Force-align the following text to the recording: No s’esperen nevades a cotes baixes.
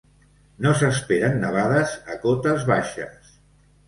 No 0.65 0.69
s’esperen 0.77 1.37
nevades 1.43 1.93
a 2.13 2.17
cotes 2.23 2.65
baixes. 2.71 3.29